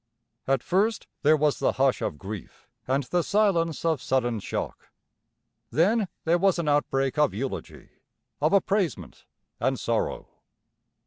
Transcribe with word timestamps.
At 0.47 0.63
first 0.63 1.05
there 1.21 1.37
was 1.37 1.59
the 1.59 1.73
hush 1.73 2.01
of 2.01 2.17
grief 2.17 2.71
and 2.87 3.03
the 3.03 3.21
silence 3.21 3.85
of 3.85 4.01
sudden 4.01 4.39
shock. 4.39 4.89
Then 5.69 6.07
there 6.25 6.39
was 6.39 6.57
an 6.57 6.67
outbreak 6.67 7.19
of 7.19 7.35
eulogy, 7.35 7.89
of 8.41 8.51
appraisement, 8.51 9.27
and 9.59 9.79
sorrow. 9.79 10.27